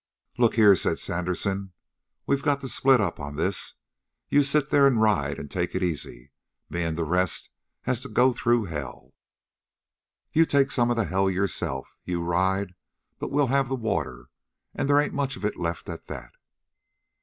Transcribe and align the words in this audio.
"Look 0.39 0.55
here!" 0.55 0.75
said 0.75 0.97
Sandersen. 0.97 1.73
"We 2.25 2.35
got 2.41 2.59
to 2.61 2.67
split 2.67 2.99
up 2.99 3.19
on 3.19 3.35
this. 3.35 3.75
You 4.29 4.41
sit 4.41 4.71
there 4.71 4.87
and 4.87 4.99
ride 4.99 5.37
and 5.37 5.51
take 5.51 5.75
it 5.75 5.83
easy. 5.83 6.31
Me 6.71 6.81
and 6.81 6.97
the 6.97 7.03
rest 7.03 7.51
has 7.81 8.01
to 8.01 8.09
go 8.09 8.33
through 8.33 8.65
hell. 8.65 9.13
You 10.33 10.47
take 10.47 10.71
some 10.71 10.89
of 10.89 10.95
the 10.97 11.05
hell 11.05 11.29
yourself. 11.29 11.93
You 12.03 12.23
ride, 12.23 12.73
but 13.19 13.29
we'll 13.29 13.49
have 13.53 13.69
the 13.69 13.75
water, 13.75 14.29
and 14.73 14.89
they 14.89 15.03
ain't 15.03 15.13
much 15.13 15.35
of 15.37 15.45
it 15.45 15.55
left 15.55 15.87
at 15.87 16.07
that!" 16.07 16.31